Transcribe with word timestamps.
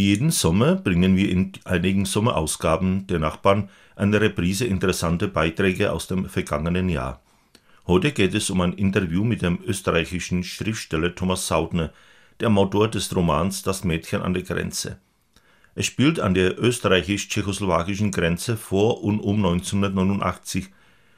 Wie 0.00 0.06
jeden 0.06 0.30
Sommer 0.30 0.76
bringen 0.76 1.14
wir 1.14 1.28
in 1.28 1.52
einigen 1.64 2.06
Sommerausgaben 2.06 3.06
der 3.06 3.18
Nachbarn 3.18 3.68
eine 3.96 4.18
Reprise 4.18 4.64
interessanter 4.64 5.28
Beiträge 5.28 5.92
aus 5.92 6.06
dem 6.06 6.26
vergangenen 6.26 6.88
Jahr. 6.88 7.20
Heute 7.86 8.10
geht 8.10 8.32
es 8.32 8.48
um 8.48 8.62
ein 8.62 8.72
Interview 8.72 9.24
mit 9.24 9.42
dem 9.42 9.58
österreichischen 9.62 10.42
Schriftsteller 10.42 11.14
Thomas 11.14 11.46
Sautner, 11.46 11.92
dem 12.40 12.56
Autor 12.56 12.88
des 12.88 13.14
Romans 13.14 13.62
Das 13.62 13.84
Mädchen 13.84 14.22
an 14.22 14.32
der 14.32 14.42
Grenze. 14.42 14.98
Es 15.74 15.84
spielt 15.84 16.18
an 16.18 16.32
der 16.32 16.58
österreichisch-tschechoslowakischen 16.58 18.10
Grenze 18.10 18.56
vor 18.56 19.04
und 19.04 19.20
um 19.20 19.36
1989, 19.44 20.70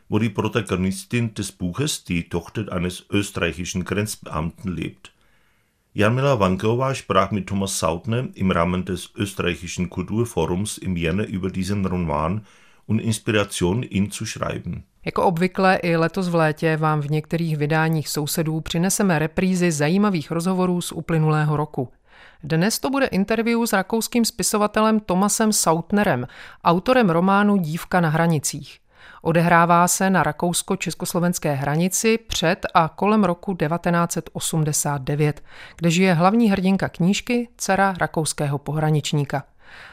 wo 0.09 0.19
die 0.19 0.29
Protagonistin 0.29 1.35
des 1.35 1.53
Buches, 1.53 2.03
die 2.03 2.29
Tochter 2.29 2.73
eines 2.73 3.07
österreichischen 3.09 3.85
Grenzbeamten, 3.85 4.75
lebt. 4.75 5.12
Jarmila 5.95 6.41
Wankova 6.41 6.95
sprach 6.95 7.33
mit 7.33 7.47
Thomas 7.47 7.79
Sautner 7.79 8.29
im 8.35 8.51
Rahmen 8.51 8.85
des 8.85 9.11
österreichischen 9.15 9.91
Kulturforums 9.91 10.79
im 10.79 10.97
Jänner 10.97 11.27
über 11.27 11.51
diesen 11.51 11.85
Roman 11.85 12.47
und 12.87 12.99
Inspiration, 12.99 13.83
ihn 13.83 14.11
zu 14.11 14.25
schreiben. 14.27 14.85
Jako 15.05 15.23
obvykle 15.23 15.77
i 15.77 15.97
letos 15.97 16.29
v 16.29 16.35
létě 16.35 16.77
vám 16.77 17.01
v 17.01 17.11
některých 17.11 17.57
vydáních 17.57 18.09
sousedů 18.09 18.61
přineseme 18.61 19.19
reprízy 19.19 19.73
zajímavých 19.73 20.31
rozhovorů 20.31 20.81
z 20.81 20.93
uplynulého 20.93 21.57
roku. 21.57 21.89
Dnes 22.45 22.79
to 22.79 22.91
bude 22.91 23.07
interview 23.07 23.63
s 23.63 23.73
rakouským 23.73 24.25
spisovatelem 24.25 25.01
Tomasem 25.01 25.53
Sautnerem, 25.53 26.27
autorem 26.65 27.11
románu 27.11 27.57
Dívka 27.57 28.01
na 28.01 28.09
hranicích. 28.09 28.82
Odehrává 29.25 29.89
se 29.89 30.11
na 30.11 30.23
rakousko-československé 30.23 31.55
hranici 31.55 32.19
před 32.19 32.67
a 32.75 32.89
kolem 32.89 33.25
roku 33.25 33.55
1989, 33.55 35.43
kde 35.77 35.91
žije 35.91 36.15
hlavní 36.15 36.51
hrdinka 36.51 36.89
knížky, 36.89 37.49
dcera 37.57 37.95
rakouského 37.99 38.59
pohraničníka. 38.59 39.45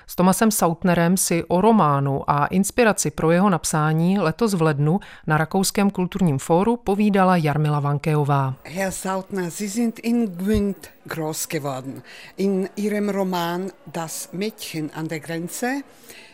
S 0.08 0.16
Tomasem 0.16 0.52
Sautnerem 0.52 1.18
si 1.18 1.44
o 1.44 1.62
románu 1.62 2.30
a 2.32 2.46
inspiraci 2.46 3.12
pro 3.12 3.32
jeho 3.32 3.50
napsání 3.50 4.20
letos 4.20 4.54
v 4.54 4.62
lednu 4.62 5.00
na 5.28 5.38
Rakouském 5.38 5.90
kulturním 5.90 6.40
fóru 6.40 6.78
povídala 6.78 7.38
Jarmila 7.38 7.80
Vankeová. 7.80 8.56
Herr 8.64 8.92
Sautner, 8.92 9.50
Sie 9.50 9.70
sind 9.70 10.00
in 10.00 10.26
Gwynt 10.26 10.90
groß 11.06 11.48
geworden. 11.48 12.02
In 12.38 12.70
Ihrem 12.76 13.10
Roman 13.10 13.72
Das 13.88 14.30
Mädchen 14.32 14.90
an 14.94 15.08
der 15.08 15.20
Grenze 15.20 15.82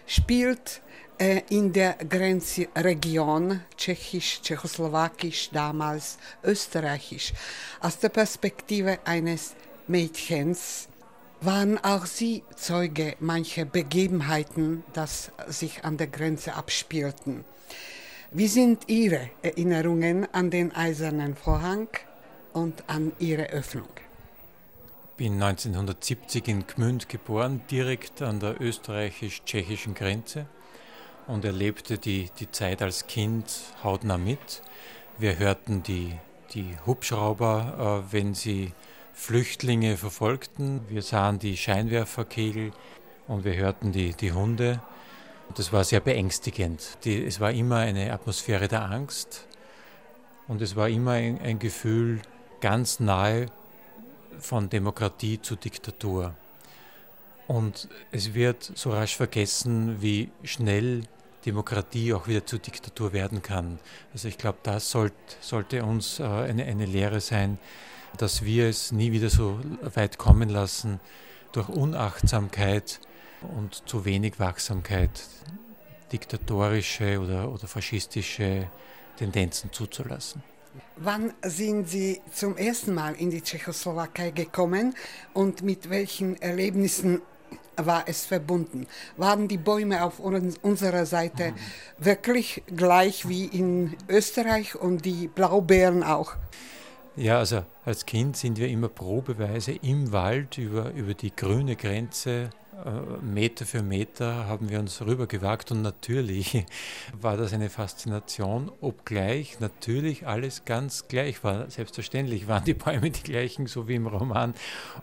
spielt 0.06 0.82
in 1.18 1.72
der 1.72 1.94
Grenzregion 1.94 3.62
Tschechisch, 3.78 4.42
Tschechoslowakisch, 4.42 5.50
damals 5.52 6.18
Österreichisch, 6.44 7.34
aus 7.80 8.00
der 8.00 8.10
Perspektive 8.10 9.00
eines 9.06 9.56
Mädchens, 9.88 10.90
waren 11.42 11.78
auch 11.84 12.06
Sie 12.06 12.44
Zeuge 12.56 13.16
mancher 13.20 13.66
Begebenheiten, 13.66 14.84
das 14.94 15.32
sich 15.48 15.86
an 15.86 15.98
der 15.98 16.08
Grenze 16.08 16.56
abspielten. 16.56 17.46
Wie 18.32 18.48
sind 18.48 18.90
Ihre 18.90 19.30
Erinnerungen 19.42 20.28
an 20.34 20.50
den 20.50 20.76
Eisernen 20.76 21.36
Vorhang 21.36 21.88
und 22.54 22.84
an 22.88 23.14
ihre 23.20 23.50
Öffnung? 23.50 23.88
Ich 25.12 25.18
bin 25.18 25.42
1970 25.42 26.48
in 26.50 26.68
Gmünd 26.68 27.08
geboren, 27.08 27.62
direkt 27.72 28.22
an 28.22 28.42
der 28.42 28.60
österreichisch-tschechischen 28.60 29.94
Grenze 29.94 30.48
und 31.28 31.46
erlebte 31.46 31.98
die, 31.98 32.30
die 32.40 32.52
Zeit 32.52 32.82
als 32.82 33.08
Kind 33.08 33.46
hautnah 33.84 34.18
mit. 34.18 34.62
Wir 35.18 35.40
hörten 35.40 35.84
die, 35.84 36.14
die 36.54 36.76
Hubschrauber, 36.86 38.04
äh, 38.08 38.14
wenn 38.14 38.34
sie 38.34 38.74
Flüchtlinge 39.14 39.98
verfolgten. 39.98 40.82
Wir 40.90 41.02
sahen 41.02 41.40
die 41.40 41.58
Scheinwerferkegel 41.58 42.72
und 43.28 43.46
wir 43.46 43.56
hörten 43.56 43.92
die, 43.92 44.14
die 44.14 44.34
Hunde. 44.34 44.82
Das 45.56 45.72
war 45.72 45.84
sehr 45.84 46.00
beängstigend. 46.00 46.98
Die, 47.06 47.24
es 47.24 47.40
war 47.40 47.52
immer 47.52 47.78
eine 47.78 48.12
Atmosphäre 48.12 48.68
der 48.68 48.84
Angst 48.84 49.48
und 50.48 50.62
es 50.62 50.76
war 50.76 50.90
immer 50.90 51.12
ein, 51.12 51.40
ein 51.40 51.60
Gefühl 51.60 52.22
ganz 52.62 53.00
nahe 53.00 53.48
von 54.40 54.70
Demokratie 54.70 55.42
zu 55.42 55.56
Diktatur. 55.56 56.34
Und 57.48 57.88
es 58.12 58.34
wird 58.34 58.72
so 58.76 58.92
rasch 58.92 59.16
vergessen, 59.16 60.02
wie 60.02 60.32
schnell 60.44 61.04
Demokratie 61.46 62.14
auch 62.14 62.28
wieder 62.28 62.46
zur 62.46 62.60
Diktatur 62.60 63.14
werden 63.14 63.42
kann. 63.42 63.80
Also 64.14 64.28
ich 64.28 64.38
glaube, 64.38 64.60
das 64.64 64.90
sollt, 64.90 65.14
sollte 65.42 65.84
uns 65.84 66.20
äh, 66.20 66.24
eine, 66.24 66.66
eine 66.66 66.86
Lehre 66.86 67.22
sein, 67.22 67.58
dass 68.18 68.44
wir 68.44 68.68
es 68.68 68.92
nie 68.92 69.12
wieder 69.12 69.30
so 69.30 69.60
weit 69.94 70.18
kommen 70.18 70.50
lassen, 70.50 71.00
durch 71.52 71.70
Unachtsamkeit 71.70 73.00
und 73.42 73.88
zu 73.88 74.06
wenig 74.06 74.40
Wachsamkeit 74.40 75.12
diktatorische 76.12 77.20
oder, 77.20 77.52
oder 77.52 77.68
faschistische 77.68 78.68
Tendenzen 79.18 79.72
zuzulassen. 79.72 80.44
Wann 80.98 81.34
sind 81.42 81.88
Sie 81.88 82.22
zum 82.32 82.58
ersten 82.58 82.94
Mal 82.94 83.16
in 83.16 83.30
die 83.30 83.42
Tschechoslowakei 83.42 84.32
gekommen 84.32 84.94
und 85.34 85.62
mit 85.62 85.90
welchen 85.90 86.42
Erlebnissen 86.42 87.22
war 87.78 88.04
es 88.08 88.26
verbunden? 88.26 88.88
Waren 89.18 89.48
die 89.48 89.58
Bäume 89.58 90.04
auf 90.04 90.20
unserer 90.20 91.06
Seite 91.06 91.52
mhm. 91.52 91.56
wirklich 92.06 92.64
gleich 92.68 93.28
wie 93.28 93.46
in 93.46 93.96
Österreich 94.08 94.76
und 94.76 95.06
die 95.06 95.28
Blaubeeren 95.28 96.04
auch? 96.04 96.36
Ja, 97.18 97.40
also 97.40 97.64
als 97.86 98.06
Kind 98.06 98.36
sind 98.36 98.58
wir 98.58 98.68
immer 98.68 98.90
probeweise 98.90 99.72
im 99.72 100.12
Wald 100.12 100.58
über, 100.58 100.92
über 100.92 101.14
die 101.14 101.34
grüne 101.34 101.78
Grenze, 101.78 102.50
Meter 103.22 103.66
für 103.66 103.82
Meter, 103.82 104.48
haben 104.48 104.70
wir 104.70 104.80
uns 104.80 105.02
rübergewagt 105.02 105.72
und 105.72 105.82
natürlich 105.82 106.66
war 107.20 107.38
das 107.38 107.54
eine 107.54 107.70
Faszination, 107.70 108.72
obgleich 108.82 109.60
natürlich 109.60 110.28
alles 110.28 110.66
ganz 110.66 111.08
gleich 111.08 111.44
war. 111.44 111.70
Selbstverständlich 111.70 112.48
waren 112.48 112.66
die 112.66 112.74
Bäume 112.74 113.10
die 113.12 113.24
gleichen, 113.24 113.68
so 113.68 113.88
wie 113.88 113.96
im 113.96 114.08
Roman 114.08 114.54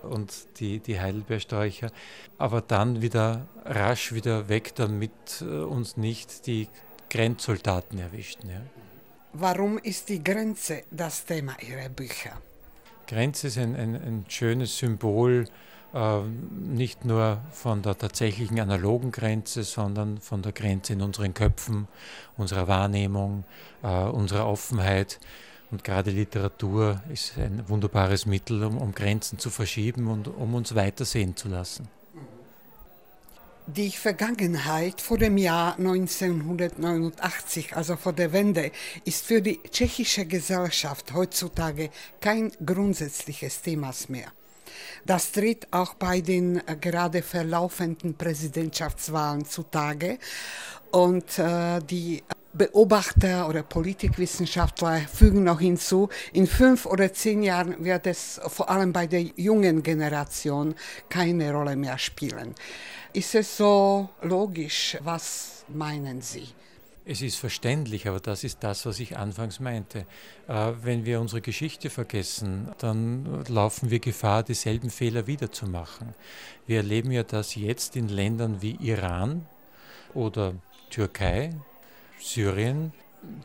und 0.03 0.33
die, 0.61 0.81
die 0.81 1.01
Heidelbeersträucher, 1.01 1.91
aber 2.39 2.61
dann 2.61 3.03
wieder 3.03 3.47
rasch 3.65 4.13
wieder 4.13 4.49
weg, 4.49 4.75
damit 4.75 5.13
äh, 5.41 5.45
uns 5.45 5.97
nicht 5.97 6.47
die 6.47 6.69
Grenzsoldaten 7.11 7.99
erwischten. 7.99 8.51
Ja. 8.51 8.61
Warum 9.33 9.79
ist 9.79 10.09
die 10.09 10.23
Grenze 10.23 10.85
das 10.91 11.25
Thema 11.25 11.57
Ihrer 11.61 11.89
Bücher? 11.89 12.41
Grenze 13.07 13.49
ist 13.49 13.59
ein, 13.59 13.75
ein, 13.75 13.95
ein 13.95 14.25
schönes 14.29 14.79
Symbol, 14.79 15.45
äh, 15.45 15.72
nicht 15.95 17.05
nur 17.05 17.39
von 17.51 17.83
der 17.83 17.99
tatsächlichen 17.99 18.59
analogen 18.59 19.13
Grenze, 19.13 19.63
sondern 19.63 20.19
von 20.19 20.41
der 20.41 20.53
Grenze 20.53 20.95
in 20.95 21.03
unseren 21.03 21.35
Köpfen, 21.35 21.87
unserer 22.37 22.67
Wahrnehmung, 22.67 23.45
äh, 23.83 24.05
unserer 24.05 24.47
Offenheit. 24.47 25.21
Und 25.71 25.85
gerade 25.85 26.11
Literatur 26.11 27.03
ist 27.11 27.37
ein 27.39 27.65
wunderbares 27.69 28.27
Mittel, 28.27 28.65
um, 28.65 28.79
um 28.79 28.93
Grenzen 28.93 29.39
zu 29.39 29.51
verschieben 29.51 30.09
und 30.09 30.29
um 30.29 30.55
uns 30.55 30.75
weitersehen 30.75 31.37
zu 31.37 31.49
lassen. 31.49 31.89
Die 33.67 33.91
Vergangenheit 33.91 35.01
vor 35.01 35.19
dem 35.19 35.37
Jahr 35.39 35.79
1989, 35.79 37.77
also 37.77 37.97
vor 37.97 38.13
der 38.13 38.33
Wende, 38.33 38.73
ist 39.05 39.25
für 39.25 39.41
die 39.41 39.61
tschechische 39.71 40.27
Gesellschaft 40.27 41.15
heutzutage 41.15 41.91
kein 42.21 42.51
grundsätzliches 42.65 43.63
Thema 43.63 43.93
mehr. 44.09 44.33
Das 45.05 45.33
tritt 45.33 45.67
auch 45.73 45.95
bei 45.95 46.21
den 46.21 46.67
äh, 46.67 46.77
gerade 46.81 47.23
verlaufenden 47.23 48.15
Präsidentschaftswahlen 48.15 49.45
zutage. 49.45 50.19
Und 50.91 51.39
äh, 51.39 51.81
die 51.81 52.23
Beobachter 52.55 53.49
oder 53.49 53.63
Politikwissenschaftler 53.63 55.01
fügen 55.01 55.45
noch 55.45 55.61
hinzu, 55.61 56.11
in 56.35 56.47
fünf 56.47 56.85
oder 56.85 57.13
zehn 57.13 57.43
Jahren 57.43 57.83
wird 57.83 58.07
es 58.07 58.41
vor 58.47 58.69
allem 58.69 58.93
bei 58.93 59.07
der 59.07 59.23
jungen 59.23 59.83
Generation 59.83 60.75
keine 61.09 61.53
Rolle 61.53 61.77
mehr 61.77 61.97
spielen. 61.97 62.55
Ist 63.15 63.35
es 63.35 63.57
so 63.57 64.11
logisch? 64.21 64.99
Was 65.03 65.65
meinen 65.69 66.21
Sie? 66.21 66.49
Es 67.05 67.21
ist 67.21 67.37
verständlich, 67.37 68.07
aber 68.07 68.21
das 68.21 68.45
ist 68.45 68.63
das, 68.63 68.87
was 68.87 69.01
ich 69.01 69.17
anfangs 69.17 69.59
meinte. 69.59 70.07
Äh, 70.47 70.73
wenn 70.83 71.05
wir 71.05 71.21
unsere 71.21 71.41
Geschichte 71.41 71.91
vergessen, 71.91 72.69
dann 72.79 73.45
laufen 73.49 73.91
wir 73.91 73.99
Gefahr, 73.99 74.45
dieselben 74.45 74.89
Fehler 74.89 75.27
wiederzumachen. 75.27 76.15
Wir 76.67 76.79
erleben 76.79 77.11
ja 77.11 77.25
das 77.25 77.57
jetzt 77.57 77.97
in 77.97 78.09
Ländern 78.09 78.63
wie 78.63 78.77
Iran 78.77 79.47
oder 80.15 80.55
Türkei, 80.91 81.57
Syrien. 82.21 82.93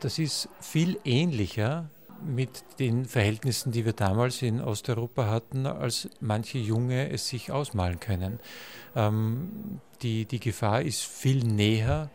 Das 0.01 0.19
ist 0.19 0.49
viel 0.61 0.99
ähnlicher 1.03 1.89
mit 2.23 2.63
den 2.77 3.05
Verhältnissen, 3.05 3.71
die 3.71 3.85
wir 3.85 3.93
damals 3.93 4.43
in 4.43 4.61
Osteuropa 4.61 5.27
hatten, 5.27 5.65
als 5.65 6.09
manche 6.19 6.59
Junge 6.59 7.09
es 7.09 7.27
sich 7.27 7.51
ausmalen 7.51 7.99
können. 7.99 8.39
Ähm, 8.95 9.81
die, 10.03 10.25
die 10.25 10.39
Gefahr 10.39 10.83
ist 10.83 11.03
viel 11.03 11.43
näher 11.43 12.11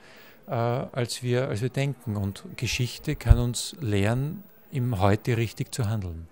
äh, 0.46 0.52
als, 0.52 1.22
wir, 1.22 1.48
als 1.48 1.62
wir 1.62 1.70
denken. 1.70 2.16
Und 2.16 2.44
Geschichte 2.56 3.16
kann 3.16 3.38
uns 3.38 3.76
lehren, 3.80 4.42
im 4.70 5.00
Heute 5.00 5.36
richtig 5.36 5.74
zu 5.74 5.88
handeln. 5.88 6.26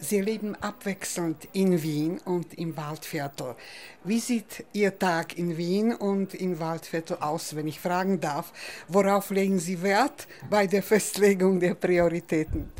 Sie 0.00 0.20
leben 0.20 0.54
abwechselnd 0.54 1.48
in 1.52 1.82
Wien 1.82 2.20
und 2.24 2.54
im 2.54 2.76
Waldviertel. 2.76 3.56
Wie 4.04 4.20
sieht 4.20 4.64
Ihr 4.72 4.96
Tag 4.96 5.36
in 5.36 5.56
Wien 5.56 5.92
und 5.92 6.34
im 6.34 6.60
Waldviertel 6.60 7.16
aus, 7.18 7.56
wenn 7.56 7.66
ich 7.66 7.80
fragen 7.80 8.20
darf? 8.20 8.52
Worauf 8.86 9.30
legen 9.30 9.58
Sie 9.58 9.82
Wert 9.82 10.28
bei 10.48 10.68
der 10.68 10.84
Festlegung 10.84 11.58
der 11.58 11.74
Prioritäten? 11.74 12.70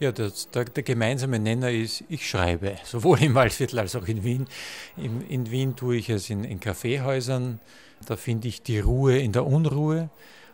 Ja, 0.00 0.10
das, 0.10 0.50
der, 0.50 0.64
der, 0.64 0.82
gemeinsame 0.82 1.38
Nenner 1.38 1.70
ist, 1.70 2.02
ich 2.08 2.28
schreibe, 2.28 2.76
sowohl 2.84 3.22
im 3.22 3.34
Waldviertel 3.34 3.78
als 3.78 3.94
auch 3.94 4.06
in 4.08 4.24
Wien. 4.24 4.46
In, 4.96 5.26
in 5.28 5.50
Wien 5.50 5.76
tue 5.76 5.96
ich 5.96 6.08
es 6.10 6.28
in, 6.28 6.42
in 6.42 6.58
Kaffeehäusern, 6.58 7.60
da 8.06 8.16
finde 8.16 8.48
ich 8.48 8.62
die 8.62 8.80
Ruhe 8.80 9.18
in 9.18 9.32
der 9.32 9.46
Unruhe. 9.46 10.10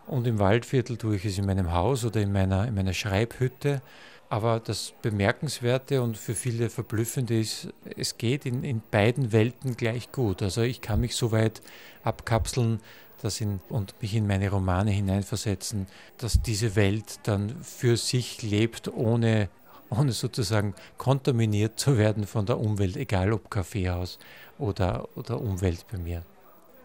Und 0.07 0.27
im 0.27 0.39
Waldviertel 0.39 0.99
tue 0.99 1.17
ich 1.17 1.25
es 1.25 1.39
in 1.39 1.47
meinem 1.47 1.73
Haus 1.73 2.05
oder 2.05 2.21
in 2.21 2.33
meiner, 2.33 2.69
in 2.69 2.75
meiner 2.75 2.93
Schreibhütte. 2.93 3.81
Aber 4.29 4.61
das 4.61 4.93
Bemerkenswerte 5.03 6.03
und 6.03 6.17
für 6.19 6.35
viele 6.35 6.69
Verblüffende 6.69 7.39
ist, 7.39 7.69
es 7.97 8.19
geht 8.19 8.47
in, 8.47 8.65
in 8.65 8.83
beiden 8.91 9.33
Welten 9.33 9.77
gleich 9.77 10.13
gut. 10.13 10.43
Also 10.43 10.63
ich 10.63 10.81
kann 10.81 11.01
mich 11.01 11.15
so 11.17 11.33
weit 11.33 11.63
abkapseln 12.03 12.81
dass 13.25 13.41
in, 13.41 13.61
und 13.71 13.95
mich 14.03 14.15
in 14.15 14.27
meine 14.27 14.51
Romane 14.51 14.91
hineinversetzen, 14.91 15.87
dass 16.19 16.43
diese 16.43 16.77
Welt 16.77 17.21
dann 17.23 17.57
für 17.63 17.97
sich 17.97 18.43
lebt, 18.43 18.93
ohne, 18.93 19.49
ohne 19.89 20.13
sozusagen 20.13 20.75
kontaminiert 20.99 21.81
zu 21.81 21.97
werden 21.97 22.27
von 22.27 22.45
der 22.45 22.61
Umwelt, 22.61 22.99
egal 22.99 23.33
ob 23.33 23.51
Kaffeehaus 23.51 24.19
oder, 24.59 25.09
oder 25.17 25.41
Umwelt 25.41 25.87
bei 25.91 25.97
mir. 25.97 26.23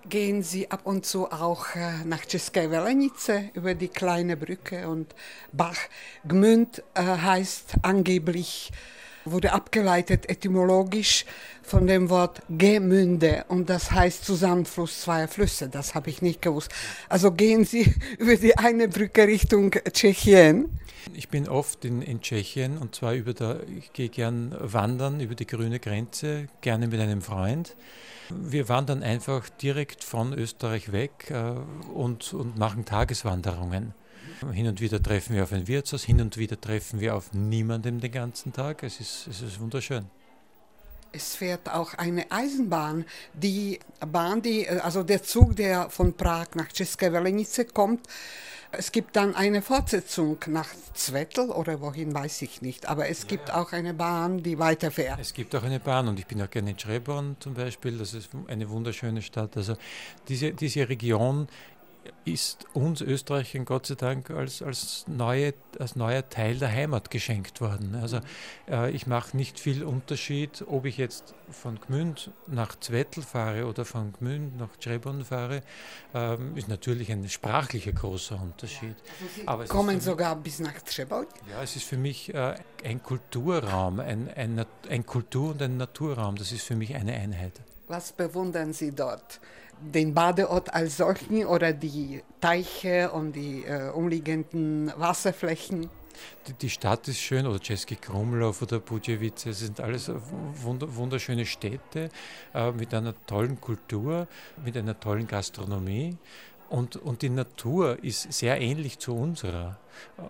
Gehen 0.07 0.43
Sie 0.43 0.71
ab 0.71 0.81
und 0.85 1.05
zu 1.05 1.29
auch 1.29 1.75
äh, 1.75 2.05
nach 2.05 2.23
České 2.23 2.71
Velenice 2.71 3.49
über 3.53 3.75
die 3.75 3.89
kleine 3.89 4.37
Brücke 4.37 4.87
und 4.87 5.13
Bach. 5.51 5.77
Gmünd 6.25 6.81
äh, 6.93 7.01
heißt 7.01 7.73
angeblich, 7.81 8.71
wurde 9.25 9.51
abgeleitet 9.51 10.29
etymologisch 10.29 11.25
von 11.63 11.85
dem 11.85 12.09
Wort 12.09 12.41
Gemünde 12.49 13.45
und 13.49 13.69
das 13.69 13.91
heißt 13.91 14.23
Zusammenfluss 14.23 15.01
zweier 15.01 15.27
Flüsse. 15.27 15.67
Das 15.67 15.95
habe 15.95 16.09
ich 16.09 16.21
nicht 16.21 16.41
gewusst. 16.41 16.71
Also 17.09 17.31
gehen 17.31 17.65
Sie 17.65 17.93
über 18.17 18.35
die 18.37 18.57
eine 18.57 18.87
Brücke 18.87 19.27
Richtung 19.27 19.71
Tschechien. 19.91 20.79
Ich 21.13 21.29
bin 21.29 21.47
oft 21.47 21.85
in, 21.85 22.01
in 22.01 22.21
Tschechien 22.21 22.77
und 22.77 22.95
zwar 22.95 23.13
über 23.13 23.33
der, 23.33 23.61
ich 23.67 23.93
gehe 23.93 24.09
gern 24.09 24.55
wandern 24.59 25.19
über 25.19 25.35
die 25.35 25.47
grüne 25.47 25.79
Grenze, 25.79 26.47
gerne 26.61 26.87
mit 26.87 26.99
einem 26.99 27.21
Freund. 27.21 27.75
Wir 28.29 28.69
wandern 28.69 29.01
einfach 29.01 29.49
direkt 29.49 30.03
von 30.03 30.33
Österreich 30.33 30.91
weg 30.91 31.31
äh, 31.31 31.53
und, 31.93 32.33
und 32.33 32.57
machen 32.57 32.85
Tageswanderungen. 32.85 33.93
Hin 34.53 34.67
und 34.67 34.79
wieder 34.79 35.01
treffen 35.01 35.35
wir 35.35 35.43
auf 35.43 35.51
ein 35.51 35.67
Wirtshaus, 35.67 36.03
hin 36.03 36.21
und 36.21 36.37
wieder 36.37 36.59
treffen 36.59 36.99
wir 36.99 37.15
auf 37.15 37.33
niemandem 37.33 37.99
den 37.99 38.11
ganzen 38.11 38.53
Tag. 38.53 38.83
Es 38.83 38.99
ist, 38.99 39.27
es 39.27 39.41
ist 39.41 39.59
wunderschön. 39.59 40.05
Es 41.11 41.35
fährt 41.35 41.69
auch 41.69 41.95
eine 41.95 42.31
Eisenbahn. 42.31 43.05
Die 43.33 43.79
Bahn, 43.99 44.41
die, 44.41 44.69
also 44.69 45.03
der 45.03 45.23
Zug, 45.23 45.55
der 45.55 45.89
von 45.89 46.13
Prag 46.13 46.49
nach 46.53 46.67
České 46.67 47.11
Velenice 47.11 47.65
kommt, 47.73 48.07
es 48.71 48.92
gibt 48.92 49.16
dann 49.16 49.36
eine 49.36 49.62
Fortsetzung 49.62 50.38
nach 50.48 50.68
Zwettl 50.94 51.50
oder 51.50 51.81
wohin 51.81 52.13
weiß 52.13 52.42
ich 52.44 52.62
nicht. 52.62 52.88
Aber 52.88 53.10
es 53.10 53.27
gibt 53.27 53.51
auch 53.51 53.71
eine 53.74 53.94
Bahn, 53.94 54.44
die 54.44 54.60
weiterfährt. 54.60 55.19
Es 55.19 55.33
gibt 55.33 55.56
auch 55.56 55.63
eine 55.63 55.80
Bahn 55.80 56.07
und 56.07 56.19
ich 56.19 56.27
bin 56.27 56.42
auch 56.42 56.50
gerne 56.50 56.71
in 56.71 56.80
Schreborn 56.80 57.36
zum 57.39 57.56
Beispiel. 57.56 57.98
Das 57.98 58.13
ist 58.13 58.30
eine 58.48 58.69
wunderschöne 58.69 59.21
Stadt. 59.21 59.57
Also 59.57 59.75
diese, 60.27 60.51
diese 60.51 60.88
Region 60.88 61.48
ist 62.25 62.65
uns 62.73 63.01
Österreichern 63.01 63.65
Gott 63.65 63.87
sei 63.87 63.95
Dank 63.95 64.29
als, 64.29 64.61
als, 64.61 65.05
neue, 65.07 65.53
als 65.79 65.95
neuer 65.95 66.27
Teil 66.29 66.57
der 66.57 66.71
Heimat 66.71 67.09
geschenkt 67.09 67.61
worden. 67.61 67.95
Also 68.01 68.19
äh, 68.69 68.91
ich 68.91 69.07
mache 69.07 69.35
nicht 69.35 69.59
viel 69.59 69.83
Unterschied, 69.83 70.63
ob 70.67 70.85
ich 70.85 70.97
jetzt 70.97 71.33
von 71.49 71.79
Gmünd 71.79 72.31
nach 72.47 72.79
Zwettl 72.79 73.21
fahre 73.21 73.65
oder 73.65 73.85
von 73.85 74.13
Gmünd 74.13 74.57
nach 74.57 74.75
Trebon 74.77 75.25
fahre, 75.25 75.61
ähm, 76.13 76.55
ist 76.55 76.67
natürlich 76.67 77.11
ein 77.11 77.27
sprachlicher 77.27 77.93
großer 77.93 78.39
Unterschied. 78.39 78.95
Also 79.45 79.51
Aber 79.51 79.65
kommen 79.65 79.95
mich, 79.95 80.03
sogar 80.03 80.35
bis 80.35 80.59
nach 80.59 80.79
Trebon? 80.81 81.25
Ja, 81.49 81.63
es 81.63 81.75
ist 81.75 81.85
für 81.85 81.97
mich 81.97 82.33
äh, 82.33 82.55
ein 82.83 83.01
Kulturraum, 83.01 83.99
ein, 83.99 84.29
ein, 84.35 84.65
ein 84.89 85.05
Kultur- 85.05 85.51
und 85.51 85.61
ein 85.61 85.77
Naturraum. 85.77 86.35
Das 86.35 86.51
ist 86.51 86.65
für 86.65 86.75
mich 86.75 86.95
eine 86.95 87.13
Einheit. 87.13 87.53
Was 87.89 88.13
bewundern 88.13 88.71
Sie 88.71 88.91
dort? 88.91 89.41
den 89.81 90.13
Badeort 90.13 90.74
als 90.74 90.97
solchen 90.97 91.45
oder 91.45 91.74
die 91.74 92.21
Teiche 92.41 93.12
und 93.12 93.33
die 93.33 93.63
äh, 93.63 93.89
umliegenden 93.89 94.91
Wasserflächen? 94.97 95.89
Die, 96.62 96.69
Stadt 96.69 97.07
ist 97.07 97.19
schön, 97.19 97.47
oder 97.47 97.59
Český 97.59 97.95
Krumlov 97.95 98.62
oder 98.62 98.80
Budjevice, 98.80 99.57
sind 99.57 99.80
alles 99.80 100.12
wunderschöne 100.12 101.45
Städte 101.45 102.09
äh, 102.53 102.71
mit 102.71 102.94
einer 102.94 103.13
tollen 103.25 103.62
Kultur, 103.62 104.27
mit 104.63 104.75
einer 104.75 105.00
tollen 105.00 105.27
Gastronomie. 105.27 106.18
Und, 106.69 106.97
und 106.97 107.21
die 107.21 107.30
Natur 107.30 108.03
ist 108.03 108.31
sehr 108.33 108.59
ähnlich 108.59 109.00
zu 109.00 109.15
unserer. 109.15 109.80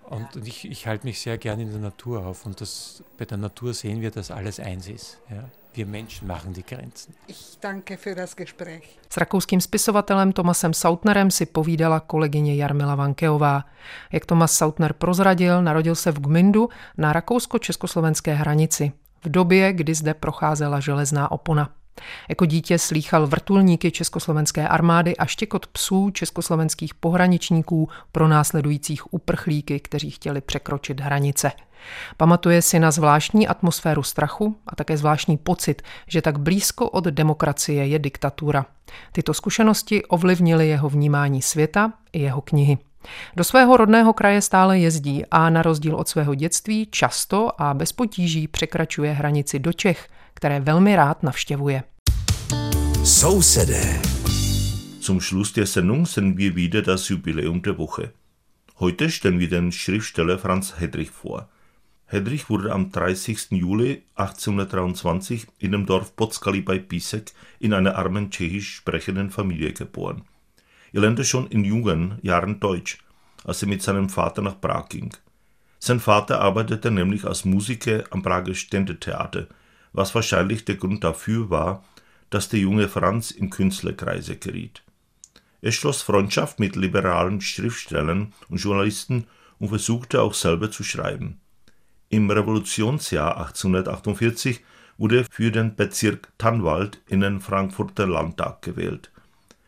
Und 0.10 0.36
ja. 0.36 0.42
ich, 0.46 0.70
ich 0.70 0.86
halte 0.86 1.08
mich 1.08 1.20
sehr 1.20 1.40
gern 1.40 1.60
in 1.60 1.72
der 1.72 1.82
Natur 1.82 2.24
auf. 2.26 2.46
Und 2.46 2.62
das, 2.62 3.04
bei 3.18 3.26
der 3.26 3.38
Natur 3.38 3.74
sehen 3.74 4.00
wir, 4.02 4.12
dass 4.12 4.30
alles 4.30 4.60
eins 4.60 4.88
ist. 4.88 5.20
Ja. 5.30 5.50
Wir 5.74 5.86
Menschen 5.86 6.28
machen 6.28 6.54
die 6.54 6.64
Grenzen. 6.64 7.14
Ich 7.28 7.58
danke 7.62 7.98
für 7.98 8.16
das 8.16 8.36
Gespräch. 8.36 9.00
S 9.10 9.18
rakouským 9.18 9.62
spisovatelem 9.62 10.34
Tomasem 10.34 10.74
Sautnerem 10.74 11.32
si 11.32 11.46
povídala 11.46 12.00
kolegyně 12.00 12.56
Jarmila 12.56 12.96
Vankeová. 12.96 13.66
Jak 14.12 14.26
Tomas 14.26 14.54
Sautner 14.54 14.94
prozradil, 14.94 15.62
narodil 15.62 15.96
se 15.96 16.12
v 16.12 16.20
Gmindu 16.20 16.70
na 16.98 17.14
rakousko-československé 17.14 18.34
hranici 18.34 18.92
v 19.24 19.30
době, 19.30 19.74
kdy 19.74 19.96
zde 19.96 20.14
procházela 20.14 20.80
železná 20.80 21.32
opona. 21.32 21.79
Jako 22.30 22.46
dítě 22.46 22.80
slýchal 22.80 23.28
vrtulníky 23.28 23.92
československé 23.92 24.68
armády 24.68 25.18
a 25.18 25.26
štěkot 25.26 25.68
psů 25.68 26.10
československých 26.10 26.94
pohraničníků 26.94 27.90
pro 28.12 28.28
následujících 28.28 29.14
uprchlíky, 29.14 29.80
kteří 29.80 30.12
chtěli 30.12 30.42
překročit 30.42 31.00
hranice. 31.00 31.52
Pamatuje 32.18 32.62
si 32.62 32.80
na 32.80 32.92
zvláštní 32.92 33.48
atmosféru 33.48 34.04
strachu 34.04 34.56
a 34.68 34.76
také 34.76 34.98
zvláštní 34.98 35.38
pocit, 35.38 35.82
že 36.08 36.22
tak 36.22 36.40
blízko 36.40 36.90
od 36.90 37.04
demokracie 37.04 37.88
je 37.88 38.00
diktatura. 38.00 38.66
Tyto 39.12 39.34
zkušenosti 39.34 40.06
ovlivnily 40.06 40.68
jeho 40.68 40.90
vnímání 40.90 41.42
světa 41.42 41.94
i 42.14 42.22
jeho 42.22 42.42
knihy. 42.42 42.78
Do 43.36 43.44
svého 43.44 43.78
rodného 43.78 44.14
kraje 44.14 44.42
stále 44.42 44.80
jezdí 44.80 45.24
a 45.32 45.50
na 45.50 45.62
rozdíl 45.62 45.96
od 45.96 46.08
svého 46.08 46.36
dětství 46.36 46.88
často 46.92 47.62
a 47.62 47.74
bez 47.74 47.92
potíží 47.92 48.48
překračuje 48.48 49.14
hranici 49.14 49.60
do 49.60 49.74
Čech, 49.74 50.08
které 50.40 50.60
velmi 50.60 50.96
rád 50.96 51.24
navštěvuje. 51.24 51.84
Sousedé. 53.04 54.02
Zum 55.00 55.22
Schluss 55.22 55.52
der 55.52 55.66
Sendung 55.66 56.06
sind 56.06 56.38
wir 56.38 56.56
wieder 56.56 56.82
das 56.82 57.10
Jubiläum 57.10 57.62
der 57.62 57.78
Woche. 57.78 58.12
Heute 58.80 59.10
stellen 59.10 59.40
wir 59.40 59.50
den 59.50 59.72
Schriftsteller 59.72 60.38
Franz 60.38 60.74
Hedrich 60.80 61.12
vor. 61.12 61.50
Hedrich 62.06 62.50
wurde 62.50 62.72
am 62.72 62.92
30. 62.92 63.52
Juli 63.52 64.04
1823 64.16 65.48
in 65.60 65.72
dem 65.72 65.86
Dorf 65.86 66.16
Pockali 66.16 66.62
bei 66.62 66.80
Písek 66.80 67.34
in 67.60 67.74
einer 67.74 67.96
armen 67.96 68.32
tschechisch 68.32 68.76
sprechenden 68.76 69.32
Familie 69.32 69.74
geboren. 69.74 70.22
Er 70.94 71.02
lernte 71.02 71.26
schon 71.26 71.48
in 71.48 71.66
jungen 71.66 72.18
Jahren 72.22 72.60
Deutsch, 72.60 72.98
als 73.44 73.62
er 73.62 73.68
mit 73.68 73.82
seinem 73.82 74.10
Vater 74.10 74.42
nach 74.42 74.62
Prag 74.62 74.88
ging. 74.88 75.14
Sein 75.80 76.00
Vater 76.00 76.40
arbeitete 76.40 76.92
nämlich 76.92 77.26
als 77.26 77.46
Musiker 77.46 78.04
am 78.12 78.22
Prager 78.22 78.54
Ständetheater, 78.54 79.48
was 79.94 80.16
wahrscheinlich 80.16 80.66
der 80.66 80.76
Grund 80.76 81.04
dafür 81.04 81.50
war, 81.50 81.84
dass 82.30 82.50
der 82.50 82.60
junge 82.60 82.88
Franz 82.88 83.32
in 83.32 83.50
Künstlerkreise 83.50 84.38
geriet. 84.38 84.84
Er 85.62 85.72
schloss 85.72 86.02
Freundschaft 86.02 86.60
mit 86.60 86.76
liberalen 86.76 87.42
Schriftstellern 87.42 88.34
und 88.50 88.58
Journalisten 88.58 89.28
und 89.60 89.70
versuchte 89.70 90.22
auch 90.22 90.34
selber 90.34 90.72
zu 90.72 90.84
schreiben. 90.84 91.40
Im 92.10 92.32
Revolutionsjahr 92.32 93.38
1848 93.38 94.62
wurde 94.98 95.26
für 95.30 95.52
den 95.52 95.76
Bezirk 95.76 96.30
Tannwald 96.38 97.02
in 97.08 97.22
den 97.22 97.40
Frankfurter 97.40 98.08
Landtag 98.08 98.62
gewählt 98.62 99.12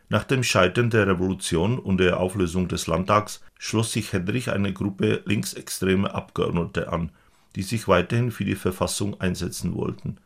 Nach 0.10 0.24
dem 0.24 0.44
Scheitern 0.44 0.90
der 0.90 1.08
Revolution 1.08 1.78
und 1.78 1.98
der 1.98 2.20
Auflösung 2.20 2.68
des 2.68 2.88
Landtags 2.88 3.42
schloss 3.58 3.92
sich 3.92 4.12
Hedrich 4.12 4.52
eine 4.52 4.74
Gruppe 4.74 5.22
linksextremer 5.26 6.16
Abgeordneter 6.16 6.92
an, 6.92 7.12
die 7.56 7.64
sich 7.64 7.88
weiterhin 7.88 8.32
für 8.32 8.46
die 8.46 8.56
Verfassung 8.56 9.20
einsetzen 9.20 9.76
wollten. 9.76 10.18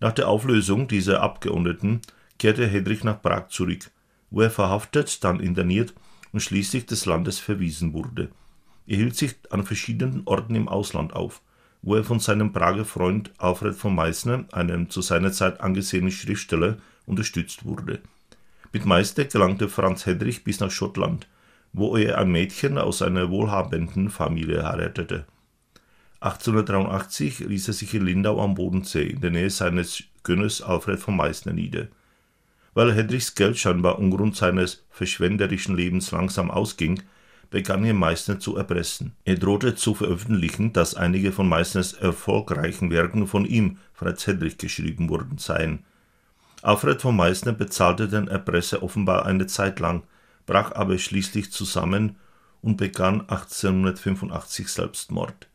Nach 0.00 0.12
der 0.12 0.28
Auflösung 0.28 0.88
dieser 0.88 1.22
Abgeordneten 1.22 2.00
kehrte 2.38 2.66
Hedrich 2.66 3.04
nach 3.04 3.22
Prag 3.22 3.48
zurück, 3.48 3.90
wo 4.30 4.40
er 4.40 4.50
verhaftet, 4.50 5.22
dann 5.24 5.40
interniert 5.40 5.94
und 6.32 6.40
schließlich 6.40 6.86
des 6.86 7.06
Landes 7.06 7.38
verwiesen 7.38 7.92
wurde. 7.92 8.30
Er 8.86 8.96
hielt 8.96 9.16
sich 9.16 9.36
an 9.50 9.64
verschiedenen 9.64 10.22
Orten 10.24 10.54
im 10.54 10.68
Ausland 10.68 11.12
auf, 11.12 11.40
wo 11.82 11.94
er 11.94 12.04
von 12.04 12.20
seinem 12.20 12.52
Prager 12.52 12.84
Freund 12.84 13.32
Alfred 13.38 13.74
von 13.74 13.94
Meissner, 13.94 14.44
einem 14.52 14.90
zu 14.90 15.02
seiner 15.02 15.32
Zeit 15.32 15.60
angesehenen 15.60 16.10
Schriftsteller, 16.10 16.78
unterstützt 17.06 17.64
wurde. 17.64 18.00
Mit 18.72 18.86
Meister 18.86 19.24
gelangte 19.24 19.68
Franz 19.68 20.06
Hedrich 20.06 20.44
bis 20.44 20.60
nach 20.60 20.70
Schottland, 20.70 21.28
wo 21.72 21.96
er 21.96 22.18
ein 22.18 22.30
Mädchen 22.30 22.78
aus 22.78 23.02
einer 23.02 23.30
wohlhabenden 23.30 24.10
Familie 24.10 24.64
heiratete. 24.64 25.26
1883 26.22 27.40
ließ 27.40 27.66
er 27.66 27.74
sich 27.74 27.92
in 27.94 28.06
Lindau 28.06 28.40
am 28.40 28.54
Bodensee 28.54 29.08
in 29.08 29.20
der 29.20 29.32
Nähe 29.32 29.50
seines 29.50 30.04
Gönners 30.22 30.62
Alfred 30.62 31.00
von 31.00 31.16
Meissner 31.16 31.52
nieder. 31.52 31.88
Weil 32.74 32.94
Hedrichs 32.94 33.34
Geld 33.34 33.58
scheinbar 33.58 33.98
umgrund 33.98 34.36
seines 34.36 34.84
verschwenderischen 34.90 35.76
Lebens 35.76 36.12
langsam 36.12 36.52
ausging, 36.52 37.02
begann 37.50 37.84
er 37.84 37.94
Meissner 37.94 38.38
zu 38.38 38.56
erpressen. 38.56 39.16
Er 39.24 39.34
drohte 39.34 39.74
zu 39.74 39.94
veröffentlichen, 39.94 40.72
dass 40.72 40.94
einige 40.94 41.32
von 41.32 41.48
Meissners 41.48 41.92
erfolgreichen 41.92 42.92
Werken 42.92 43.26
von 43.26 43.44
ihm, 43.44 43.78
Franz 43.92 44.26
Hedrich, 44.28 44.58
geschrieben 44.58 45.10
worden 45.10 45.38
seien. 45.38 45.84
Alfred 46.62 47.02
von 47.02 47.16
Meissner 47.16 47.52
bezahlte 47.52 48.06
den 48.06 48.28
Erpresser 48.28 48.84
offenbar 48.84 49.26
eine 49.26 49.48
Zeit 49.48 49.80
lang, 49.80 50.04
brach 50.46 50.70
aber 50.70 50.98
schließlich 50.98 51.50
zusammen 51.50 52.14
und 52.62 52.76
begann 52.76 53.22
1885 53.22 54.68
Selbstmord. 54.68 55.48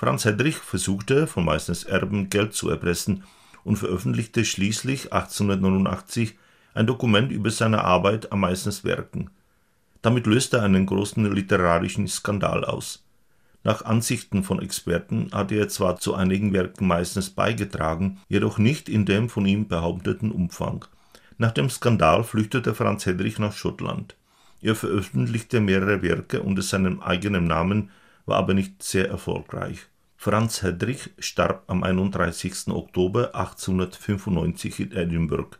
Franz 0.00 0.24
Hedrich 0.24 0.56
versuchte, 0.56 1.26
von 1.26 1.44
Meissners 1.44 1.84
Erben 1.84 2.30
Geld 2.30 2.54
zu 2.54 2.70
erpressen 2.70 3.22
und 3.64 3.76
veröffentlichte 3.76 4.46
schließlich 4.46 5.12
1889 5.12 6.38
ein 6.72 6.86
Dokument 6.86 7.30
über 7.30 7.50
seine 7.50 7.84
Arbeit 7.84 8.32
an 8.32 8.40
Meissners 8.40 8.82
Werken. 8.82 9.28
Damit 10.00 10.26
löste 10.26 10.56
er 10.56 10.62
einen 10.62 10.86
großen 10.86 11.30
literarischen 11.30 12.08
Skandal 12.08 12.64
aus. 12.64 13.04
Nach 13.62 13.84
Ansichten 13.84 14.42
von 14.42 14.62
Experten 14.62 15.28
hatte 15.32 15.56
er 15.56 15.68
zwar 15.68 15.98
zu 15.98 16.14
einigen 16.14 16.54
Werken 16.54 16.86
Meissners 16.86 17.28
beigetragen, 17.28 18.22
jedoch 18.26 18.56
nicht 18.56 18.88
in 18.88 19.04
dem 19.04 19.28
von 19.28 19.44
ihm 19.44 19.68
behaupteten 19.68 20.32
Umfang. 20.32 20.86
Nach 21.36 21.52
dem 21.52 21.68
Skandal 21.68 22.24
flüchtete 22.24 22.74
Franz 22.74 23.04
Hedrich 23.04 23.38
nach 23.38 23.52
Schottland. 23.52 24.16
Er 24.62 24.76
veröffentlichte 24.76 25.60
mehrere 25.60 26.00
Werke 26.00 26.40
unter 26.40 26.62
seinem 26.62 27.00
eigenen 27.00 27.46
Namen, 27.46 27.90
war 28.30 28.38
aber 28.38 28.54
nicht 28.54 28.82
sehr 28.82 29.10
erfolgreich. 29.10 29.78
Franz 30.16 30.62
Hedrich 30.62 31.10
starb 31.18 31.64
am 31.66 31.82
31. 31.82 32.68
Oktober 32.68 33.34
1895 33.34 34.80
in 34.80 34.92
Edinburgh, 34.96 35.58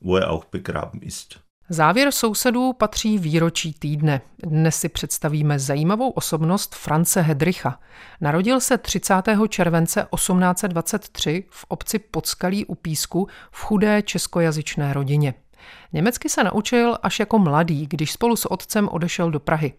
wo 0.00 0.16
er 0.16 0.30
auch 0.30 0.44
begraben 0.44 1.02
ist. 1.02 1.40
Závěr 1.68 2.12
sousedů 2.12 2.72
patří 2.72 3.18
výročí 3.18 3.72
týdne. 3.72 4.20
Dnes 4.42 4.76
si 4.76 4.88
představíme 4.88 5.58
zajímavou 5.58 6.10
osobnost 6.10 6.74
France 6.74 7.20
Hedricha. 7.20 7.80
Narodil 8.20 8.60
se 8.60 8.78
30. 8.78 9.14
července 9.48 10.06
1823 10.14 11.44
v 11.50 11.64
obci 11.68 11.98
Podskalí 11.98 12.66
u 12.66 12.74
Písku 12.74 13.28
v 13.50 13.62
chudé 13.62 14.02
českojazyčné 14.02 14.92
rodině. 14.92 15.34
Německy 15.92 16.28
se 16.28 16.44
naučil 16.44 16.98
až 17.02 17.20
jako 17.20 17.38
mladý, 17.38 17.86
když 17.86 18.12
spolu 18.12 18.36
s 18.36 18.50
otcem 18.50 18.88
odešel 18.88 19.30
do 19.30 19.40
Prahy. 19.40 19.72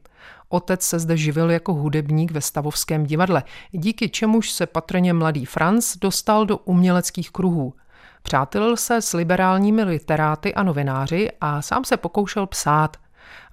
Otec 0.53 0.81
se 0.81 0.99
zde 0.99 1.17
živil 1.17 1.51
jako 1.51 1.73
hudebník 1.73 2.31
ve 2.31 2.41
Stavovském 2.41 3.05
divadle, 3.05 3.43
díky 3.71 4.09
čemuž 4.09 4.51
se 4.51 4.65
patrně 4.65 5.13
mladý 5.13 5.45
Franz 5.45 5.97
dostal 5.97 6.45
do 6.45 6.57
uměleckých 6.57 7.31
kruhů. 7.31 7.73
Přátelil 8.23 8.77
se 8.77 9.01
s 9.01 9.13
liberálními 9.13 9.83
literáty 9.83 10.53
a 10.53 10.63
novináři 10.63 11.29
a 11.41 11.61
sám 11.61 11.85
se 11.85 11.97
pokoušel 11.97 12.47
psát. 12.47 12.97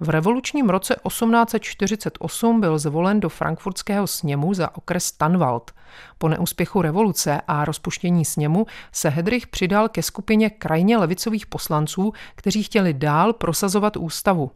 V 0.00 0.08
revolučním 0.08 0.70
roce 0.70 0.96
1848 1.08 2.60
byl 2.60 2.78
zvolen 2.78 3.20
do 3.20 3.28
frankfurtského 3.28 4.06
sněmu 4.06 4.54
za 4.54 4.76
okres 4.76 5.12
Tanwald. 5.12 5.70
Po 6.18 6.28
neúspěchu 6.28 6.82
revoluce 6.82 7.40
a 7.48 7.64
rozpuštění 7.64 8.24
sněmu 8.24 8.66
se 8.92 9.08
Hedrich 9.08 9.46
přidal 9.46 9.88
ke 9.88 10.02
skupině 10.02 10.50
krajně 10.50 10.98
levicových 10.98 11.46
poslanců, 11.46 12.12
kteří 12.34 12.62
chtěli 12.62 12.94
dál 12.94 13.32
prosazovat 13.32 13.96
ústavu. 13.96 14.50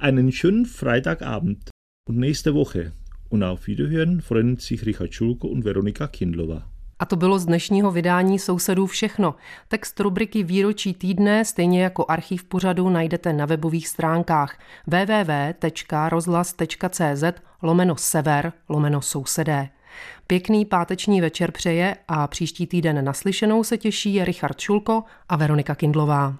Einen 0.00 0.32
schönen 0.32 0.66
Freitagabend 0.66 1.70
und 2.08 2.16
nächste 2.16 2.56
Woche 2.56 2.90
und 3.28 3.44
auf 3.44 3.68
Wiederhören 3.68 4.20
freuen 4.20 4.56
sich 4.56 4.84
Richard 4.84 5.14
Schulko 5.14 5.46
und 5.46 5.64
Veronika 5.64 6.08
Kindlova. 6.08 6.68
A 6.98 7.06
to 7.06 7.16
bylo 7.16 7.38
z 7.38 7.46
dnešního 7.46 7.90
vydání 7.90 8.38
Sousedů 8.38 8.86
všechno. 8.86 9.34
Text 9.68 10.00
rubriky 10.00 10.44
Výročí 10.44 10.94
týdne, 10.94 11.44
stejně 11.44 11.82
jako 11.82 12.04
archiv 12.08 12.44
pořadu, 12.44 12.90
najdete 12.90 13.32
na 13.32 13.46
webových 13.46 13.88
stránkách 13.88 14.58
www.rozhlas.cz 14.86 17.24
lomeno 17.64 17.96
sever 17.96 18.52
lomeno 18.68 19.02
sousedé. 19.02 19.68
Pěkný 20.26 20.64
páteční 20.64 21.20
večer 21.20 21.52
přeje 21.52 21.96
a 22.08 22.26
příští 22.26 22.66
týden 22.66 23.04
naslyšenou 23.04 23.64
se 23.64 23.78
těší 23.78 24.24
Richard 24.24 24.60
Šulko 24.60 25.04
a 25.28 25.36
Veronika 25.36 25.74
Kindlová. 25.74 26.34